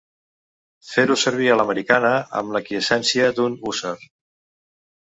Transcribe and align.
Fer-ho 0.91 1.17
servir 1.25 1.51
a 1.51 1.57
l'americana 1.61 2.15
amb 2.41 2.57
l'aquiescència 2.57 3.31
d'un 3.41 3.61
hússar. 3.73 3.97